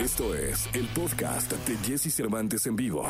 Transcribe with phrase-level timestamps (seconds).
[0.00, 3.04] Esto es el podcast de Jesse Cervantes en vivo.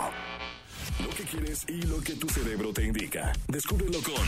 [1.01, 3.33] Lo que quieres y lo que tu cerebro te indica.
[3.47, 4.27] Descúbrelo con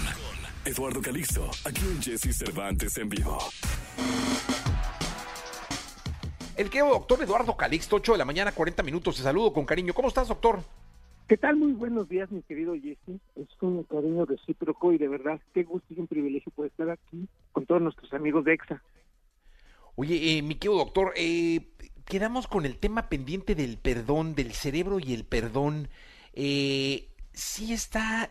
[0.64, 3.36] Eduardo Calixto, aquí en Jesse Cervantes en vivo.
[6.56, 9.16] El querido doctor Eduardo Calixto, 8 de la mañana, 40 minutos.
[9.16, 9.92] Te saludo con cariño.
[9.92, 10.60] ¿Cómo estás, doctor?
[11.26, 11.56] ¿Qué tal?
[11.56, 13.18] Muy buenos días, mi querido Jesse.
[13.34, 17.26] Es un cariño recíproco y de verdad, qué gusto y un privilegio poder estar aquí
[17.50, 18.80] con todos nuestros amigos de EXA.
[19.94, 21.60] Oye, eh, mi querido doctor, eh,
[22.12, 25.88] quedamos con el tema pendiente del perdón, del cerebro y el perdón.
[26.34, 28.28] Eh, sí está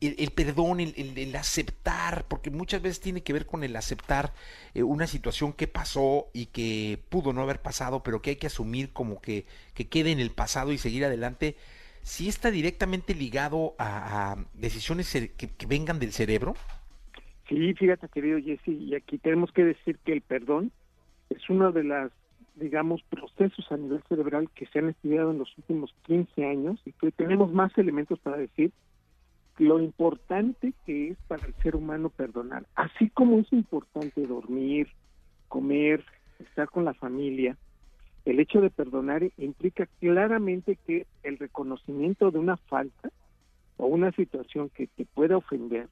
[0.00, 4.32] el, perdón, el, aceptar, porque muchas veces tiene que ver con el aceptar
[4.72, 8.46] eh, una situación que pasó y que pudo no haber pasado, pero que hay que
[8.46, 9.44] asumir como que,
[9.74, 11.54] que quede en el pasado y seguir adelante.
[12.00, 16.54] ¿Sí está directamente ligado a, decisiones que, que vengan del cerebro?
[17.46, 20.72] Sí, fíjate, querido Jesse, y aquí tenemos que decir que el perdón
[21.28, 22.10] es uno de las,
[22.56, 26.92] digamos, procesos a nivel cerebral que se han estudiado en los últimos 15 años y
[26.92, 28.72] que tenemos más elementos para decir
[29.58, 32.66] lo importante que es para el ser humano perdonar.
[32.74, 34.88] Así como es importante dormir,
[35.48, 36.04] comer,
[36.38, 37.56] estar con la familia,
[38.24, 43.10] el hecho de perdonar implica claramente que el reconocimiento de una falta
[43.76, 45.88] o una situación que te pueda ofender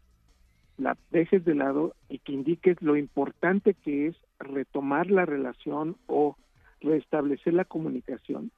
[0.77, 6.37] la dejes de lado y que indiques lo importante que es retomar la relación o
[6.85, 8.51] restablecer la comunicación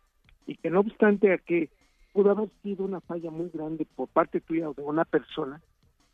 [0.46, 1.70] y que no obstante a que
[2.12, 5.60] pudo haber sido una falla muy grande por parte tuya o de una persona,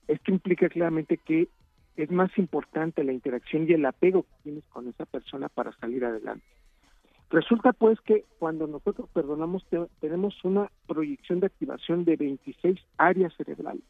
[0.09, 1.49] esto implica claramente que
[1.97, 6.05] es más importante la interacción y el apego que tienes con esa persona para salir
[6.05, 6.45] adelante.
[7.31, 9.65] Resulta pues que cuando nosotros perdonamos
[10.01, 13.85] tenemos una proyección de activación de 26 áreas cerebrales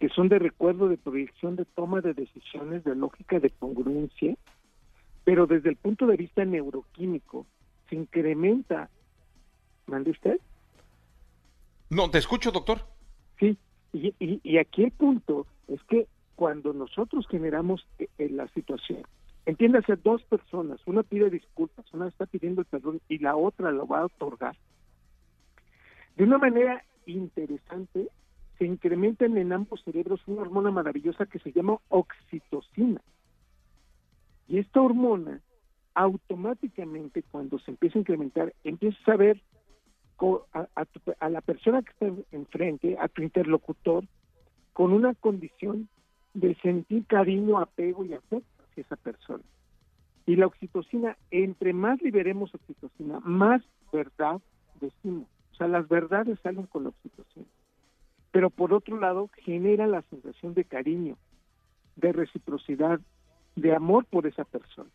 [0.00, 4.34] que son de recuerdo, de proyección, de toma de decisiones, de lógica, de congruencia,
[5.30, 7.46] pero desde el punto de vista neuroquímico
[7.88, 8.90] se incrementa.
[9.86, 10.40] ¿Mande usted?
[11.88, 12.80] No, te escucho, doctor.
[13.38, 13.56] Sí,
[13.92, 19.02] y, y, aquí el punto es que cuando nosotros generamos eh, la situación,
[19.46, 23.86] entiéndase, dos personas, una pide disculpas, una está pidiendo el perdón y la otra lo
[23.86, 24.56] va a otorgar.
[26.16, 28.08] De una manera interesante,
[28.58, 33.00] se incrementan en ambos cerebros una hormona maravillosa que se llama oxitocina.
[34.50, 35.40] Y esta hormona,
[35.94, 39.40] automáticamente, cuando se empieza a incrementar, empiezas a ver
[40.52, 44.04] a, la persona que está enfrente, a tu interlocutor,
[44.72, 45.88] con una condición
[46.34, 49.44] de sentir cariño, apego y afecto hacia esa persona.
[50.26, 53.62] Y la oxitocina, entre más liberemos oxitocina, más
[53.92, 54.40] verdad
[54.80, 55.28] decimos.
[55.52, 57.46] O sea, las verdades salen con la oxitocina
[58.30, 61.16] pero por otro lado genera la sensación de cariño,
[61.96, 63.00] de reciprocidad,
[63.60, 64.90] de amor por esa persona.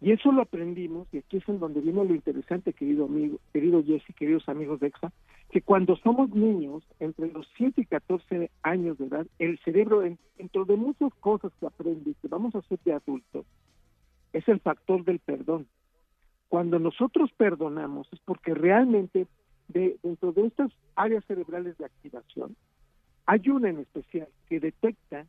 [0.00, 3.84] Y eso lo aprendimos, y aquí es en donde viene lo interesante, querido amigo, querido
[3.84, 5.12] Jesse, queridos amigos de EXA,
[5.50, 10.64] que cuando somos niños, entre los 7 y 14 años de edad, el cerebro, dentro
[10.64, 13.46] de muchas cosas que aprende y que vamos a hacer de adultos,
[14.32, 15.66] es el factor del perdón.
[16.48, 19.26] Cuando nosotros perdonamos es porque realmente
[19.68, 22.56] dentro de estas áreas cerebrales de activación,
[23.26, 25.26] hay una en especial que detecta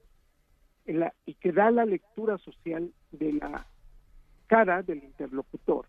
[0.85, 3.65] y que da la lectura social de la
[4.47, 5.87] cara del interlocutor.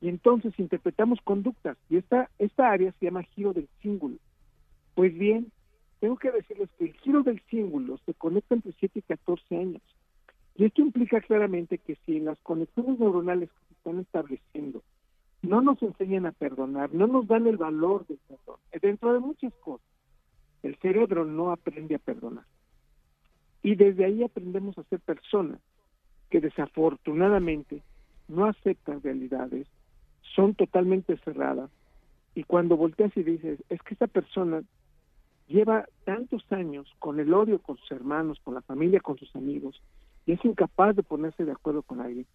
[0.00, 1.76] Y entonces interpretamos conductas.
[1.88, 4.16] Y esta, esta área se llama giro del cíngulo.
[4.94, 5.50] Pues bien,
[6.00, 9.82] tengo que decirles que el giro del cíngulo se conecta entre 7 y 14 años.
[10.54, 14.82] Y esto implica claramente que si en las conexiones neuronales que se están estableciendo
[15.42, 18.58] no nos enseñan a perdonar, no nos dan el valor del perdón.
[18.80, 19.86] Dentro de muchas cosas,
[20.62, 22.44] el cerebro no aprende a perdonar.
[23.66, 25.58] Y desde ahí aprendemos a ser personas
[26.30, 27.82] que desafortunadamente
[28.28, 29.66] no aceptan realidades,
[30.36, 31.68] son totalmente cerradas.
[32.36, 34.62] Y cuando volteas y dices, es que esta persona
[35.48, 39.82] lleva tantos años con el odio con sus hermanos, con la familia, con sus amigos,
[40.26, 42.26] y es incapaz de ponerse de acuerdo con alguien,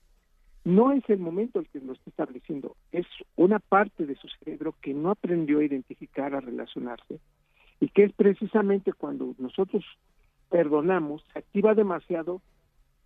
[0.65, 3.07] no es el momento el que lo está estableciendo, es
[3.37, 7.21] una parte de su cerebro que no aprendió a identificar, a relacionarse,
[7.79, 9.85] y que es precisamente cuando nosotros
[10.51, 12.41] perdonamos, se activa demasiado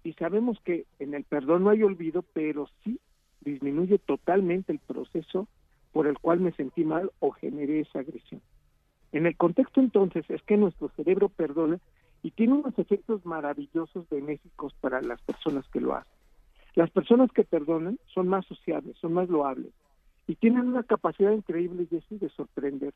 [0.03, 2.99] y sabemos que en el perdón no hay olvido, pero sí
[3.41, 5.47] disminuye totalmente el proceso
[5.93, 8.41] por el cual me sentí mal o generé esa agresión.
[9.11, 11.79] En el contexto entonces es que nuestro cerebro perdona
[12.23, 16.11] y tiene unos efectos maravillosos benéficos para las personas que lo hacen.
[16.73, 19.71] Las personas que perdonan son más sociables, son más loables
[20.27, 22.93] y tienen una capacidad increíble de sorprender.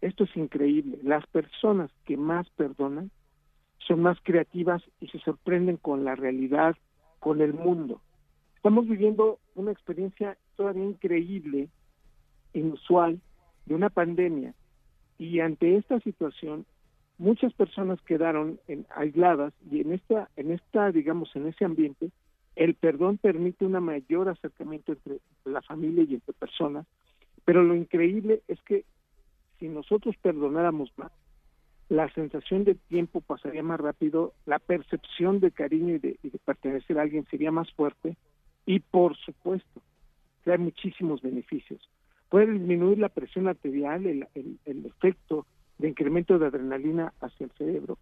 [0.00, 0.98] Esto es increíble.
[1.02, 3.10] Las personas que más perdonan
[3.86, 6.76] son más creativas y se sorprenden con la realidad,
[7.20, 8.00] con el mundo.
[8.56, 11.68] estamos viviendo una experiencia todavía increíble,
[12.52, 13.20] inusual,
[13.64, 14.54] de una pandemia.
[15.18, 16.66] Y ante esta situación,
[17.18, 18.58] muchas personas quedaron
[18.90, 22.10] aisladas y en esta, en esta, digamos, en ese ambiente,
[22.56, 26.86] el perdón permite un mayor acercamiento entre la familia y entre personas,
[27.44, 28.84] pero lo increíble es que
[29.58, 31.12] si nosotros perdonáramos más,
[31.88, 37.02] la sensación de tiempo pasaría más rápido, la percepción de cariño y de, pertenecer a
[37.02, 38.16] alguien sería más fuerte
[38.64, 39.80] y por supuesto
[40.42, 41.88] trae muchísimos beneficios.
[42.28, 44.26] Puede disminuir la presión arterial, el,
[44.84, 45.46] efecto
[45.78, 47.98] de incremento de adrenalina hacia el cerebro.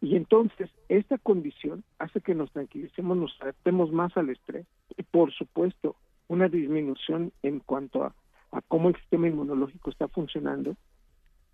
[0.00, 5.30] Y entonces esta condición hace que nos tranquilicemos, nos adaptemos más al estrés y por
[5.32, 5.96] supuesto
[6.28, 8.14] una disminución en cuanto a,
[8.52, 10.74] a cómo el sistema inmunológico está funcionando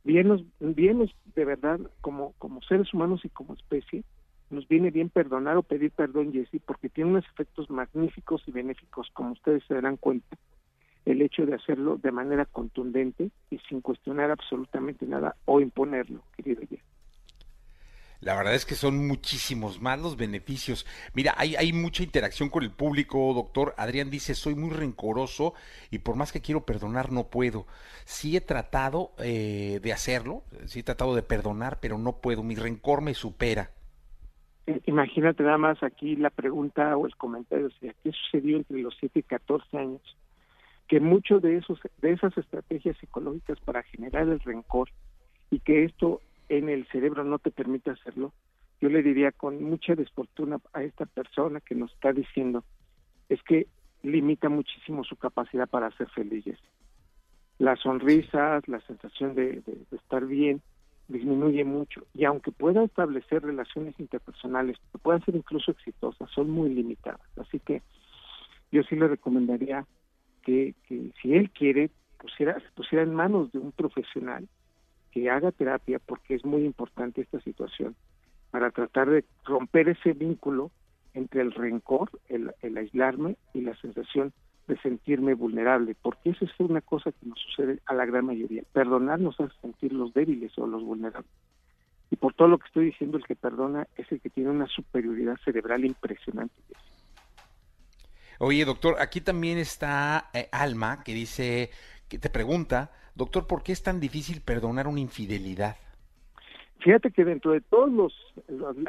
[0.06, 0.44] bien nos,
[1.34, 4.04] de verdad como, como seres humanos y como especie,
[4.50, 9.10] nos viene bien perdonar o pedir perdón, Jesse, porque tiene unos efectos magníficos y benéficos,
[9.12, 10.36] como ustedes se darán cuenta,
[11.04, 16.62] el hecho de hacerlo de manera contundente y sin cuestionar absolutamente nada o imponerlo, querido
[16.68, 16.95] Jesse.
[18.20, 20.86] La verdad es que son muchísimos más los beneficios.
[21.14, 23.74] Mira, hay, hay mucha interacción con el público, doctor.
[23.76, 25.54] Adrián dice, soy muy rencoroso
[25.90, 27.66] y por más que quiero perdonar, no puedo.
[28.04, 32.42] Sí he tratado eh, de hacerlo, sí he tratado de perdonar, pero no puedo.
[32.42, 33.70] Mi rencor me supera.
[34.86, 39.20] Imagínate nada más aquí la pregunta o el comentario, o ¿qué sucedió entre los 7
[39.20, 40.16] y 14 años?
[40.88, 44.88] Que mucho de, esos, de esas estrategias psicológicas para generar el rencor
[45.50, 48.32] y que esto en el cerebro no te permite hacerlo,
[48.80, 52.64] yo le diría con mucha desfortuna a esta persona que nos está diciendo,
[53.28, 53.66] es que
[54.02, 56.58] limita muchísimo su capacidad para ser felices.
[57.58, 60.60] Las sonrisas, la sensación de, estar bien,
[61.08, 62.06] disminuye mucho.
[62.14, 67.26] Y aunque pueda establecer relaciones interpersonales, que puedan ser incluso exitosas, son muy limitadas.
[67.38, 67.82] Así que
[68.70, 69.86] yo sí le recomendaría
[70.42, 74.46] que, que si él quiere, pusiera, pusiera en manos de un profesional
[75.16, 77.96] que haga terapia porque es muy importante esta situación
[78.50, 80.70] para tratar de romper ese vínculo
[81.14, 84.34] entre el rencor, el, aislarme y la sensación
[84.68, 88.62] de sentirme vulnerable, porque eso es una cosa que nos sucede a la gran mayoría.
[88.74, 91.30] Perdonar nos hace sentir los débiles o los vulnerables.
[92.10, 94.66] Y por todo lo que estoy diciendo, el que perdona es el que tiene una
[94.66, 96.54] superioridad cerebral impresionante.
[98.38, 101.70] Oye, doctor, aquí también está eh, Alma, que dice,
[102.08, 105.76] que te pregunta, Doctor, ¿por qué es tan difícil perdonar una infidelidad?
[106.80, 108.14] Fíjate que dentro de todos los,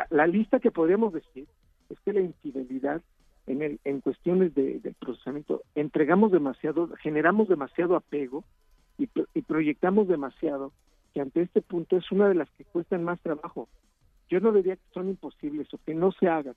[0.09, 1.47] la, lista que podríamos decir
[1.89, 3.01] es que la infidelidad
[3.47, 8.43] en, el, en cuestiones de, procesamiento entregamos demasiado, generamos demasiado apego
[8.97, 10.73] y, y proyectamos demasiado
[11.13, 13.69] que ante este punto es una de las que cuestan más trabajo.
[14.29, 16.55] Yo no diría que son imposibles o que no se hagan,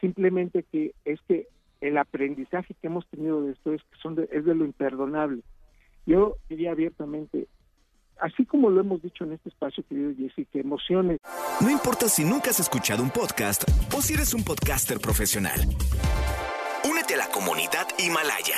[0.00, 1.46] simplemente que es que
[1.80, 5.42] el aprendizaje que hemos tenido de esto es que son es de lo imperdonable.
[6.06, 7.48] Yo diría abiertamente,
[8.20, 11.18] así como lo hemos dicho en este espacio, querido Jesse, que emociones.
[11.60, 13.64] No importa si nunca has escuchado un podcast
[13.94, 15.60] o si eres un podcaster profesional.
[16.88, 18.56] Únete a la comunidad Himalaya.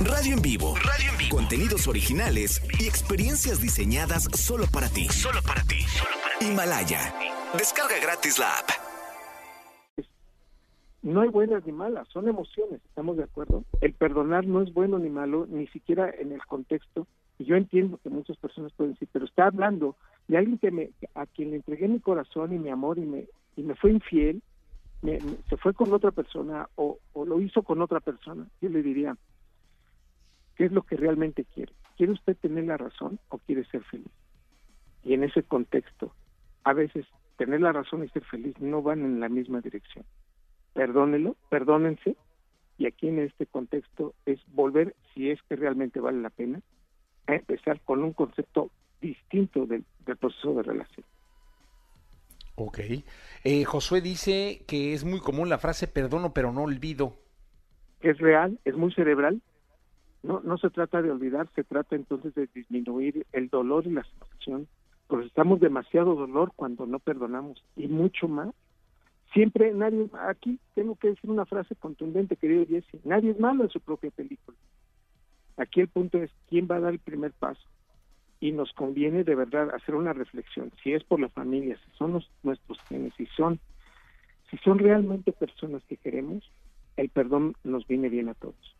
[0.00, 0.74] Radio en vivo.
[0.76, 1.36] Radio en vivo.
[1.36, 5.08] Contenidos originales y experiencias diseñadas solo para ti.
[5.08, 5.80] Solo para ti.
[5.82, 6.46] Solo para ti.
[6.46, 7.14] Himalaya.
[7.56, 8.83] Descarga gratis la app
[11.04, 13.62] no hay buenas ni malas, son emociones, ¿estamos de acuerdo?
[13.82, 17.06] El perdonar no es bueno ni malo, ni siquiera en el contexto,
[17.38, 19.96] y yo entiendo que muchas personas pueden decir, pero está hablando
[20.28, 23.26] de alguien que me, a quien le entregué mi corazón y mi amor y me,
[23.54, 24.42] y me fue infiel,
[25.02, 29.14] se fue con otra persona o, o lo hizo con otra persona, yo le diría,
[30.56, 31.74] ¿qué es lo que realmente quiere?
[31.98, 34.08] ¿Quiere usted tener la razón o quiere ser feliz?
[35.02, 36.14] Y en ese contexto,
[36.62, 37.04] a veces
[37.36, 40.06] tener la razón y ser feliz no van en la misma dirección
[40.74, 42.16] perdónelo, perdónense,
[42.76, 46.60] y aquí en este contexto es volver, si es que realmente vale la pena,
[47.26, 49.84] a empezar con un concepto distinto del,
[50.18, 51.06] proceso de relación.
[52.56, 52.80] Ok.
[53.44, 57.14] Eh, Josué dice que es muy común la frase perdono pero no olvido.
[58.00, 59.40] Es real, es muy cerebral.
[60.22, 64.04] No, no se trata de olvidar, se trata entonces de disminuir el dolor y la
[64.04, 64.68] sensación.
[65.06, 68.54] Procesamos demasiado dolor cuando no perdonamos y mucho más
[69.34, 73.70] siempre nadie, aquí tengo que decir una frase contundente, querido Jesse, nadie es malo en
[73.70, 74.56] su propia película.
[75.56, 77.62] Aquí el punto es quién va a dar el primer paso.
[78.40, 82.22] Y nos conviene de verdad hacer una reflexión, si es por la familia, si son
[82.42, 83.60] nuestros genes, si son,
[84.50, 86.50] si son realmente personas que queremos,
[86.96, 88.76] el perdón nos viene bien a todos.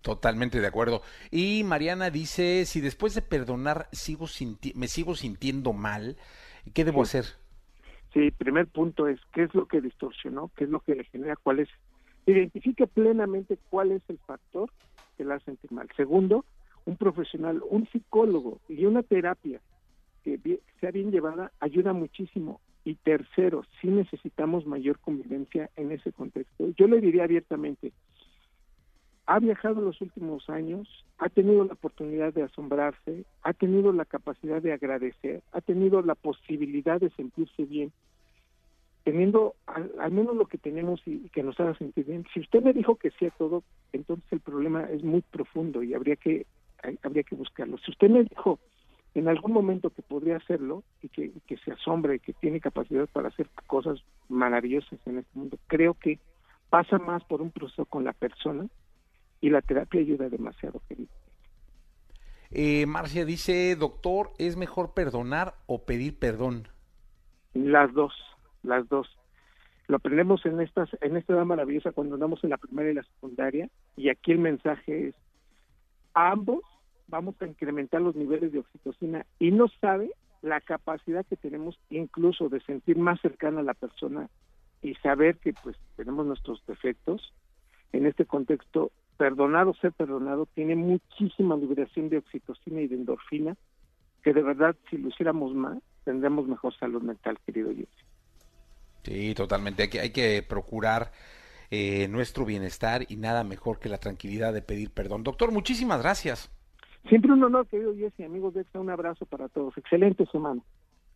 [0.00, 1.02] Totalmente de acuerdo.
[1.30, 4.26] Y Mariana dice, si después de perdonar sigo
[4.74, 6.16] me sigo sintiendo mal,
[6.72, 7.24] ¿qué debo hacer?
[8.12, 11.36] Sí, primer punto es qué es lo que distorsionó, qué es lo que le genera,
[11.36, 11.68] cuál es
[12.26, 14.70] identifique plenamente cuál es el factor
[15.16, 15.88] que la hace sentir mal.
[15.96, 16.44] Segundo,
[16.84, 19.60] un profesional, un psicólogo y una terapia
[20.24, 22.60] que sea bien llevada ayuda muchísimo.
[22.84, 26.70] Y tercero, sí necesitamos mayor convivencia en ese contexto.
[26.76, 27.92] Yo le diría abiertamente,
[29.28, 34.62] ha viajado los últimos años, ha tenido la oportunidad de asombrarse, ha tenido la capacidad
[34.62, 37.92] de agradecer, ha tenido la posibilidad de sentirse bien,
[39.04, 42.24] teniendo al, menos lo que tenemos y, que nos haga sentir bien.
[42.32, 45.92] Si usted me dijo que sí a todo, entonces el problema es muy profundo y
[45.92, 46.46] habría que
[47.02, 47.76] habría que buscarlo.
[47.84, 48.58] Si usted me dijo
[49.14, 53.28] en algún momento que podría hacerlo y que, que se asombre, que tiene capacidad para
[53.28, 56.18] hacer cosas maravillosas en este mundo, creo que
[56.70, 58.66] pasa más por un proceso con la persona
[59.40, 61.10] y la terapia ayuda demasiado, querido.
[62.50, 66.68] Eh, Marcia dice, doctor, ¿es mejor perdonar o pedir perdón?
[67.54, 68.14] Las dos,
[68.62, 69.08] las dos.
[69.86, 73.02] Lo aprendemos en estas, en esta edad maravillosa cuando andamos en la primera y la
[73.02, 75.14] secundaria, y aquí el mensaje es,
[76.14, 76.62] ambos
[77.06, 80.10] vamos a incrementar los niveles de oxitocina y no sabe
[80.42, 84.28] la capacidad que tenemos incluso de sentir más cercana a la persona
[84.82, 87.34] y saber que pues tenemos nuestros defectos
[87.92, 93.56] en este contexto perdonar o ser perdonado tiene muchísima liberación de oxitocina y de endorfina
[94.22, 98.06] que de verdad si lo hiciéramos más tendremos mejor salud mental querido Jesse.
[99.02, 99.82] Sí, totalmente.
[99.82, 101.12] Hay que, hay que procurar
[101.70, 105.24] eh, nuestro bienestar y nada mejor que la tranquilidad de pedir perdón.
[105.24, 106.50] Doctor, muchísimas gracias.
[107.08, 109.76] Siempre un honor, querido Jesse, amigos de EXA, un abrazo para todos.
[109.76, 110.62] Excelente semana.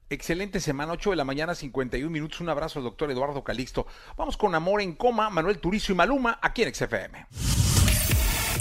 [0.09, 2.41] Excelente semana, 8 de la mañana, 51 minutos.
[2.41, 3.87] Un abrazo al doctor Eduardo Calixto.
[4.17, 7.72] Vamos con Amor en Coma, Manuel Turizo y Maluma, aquí en XFM.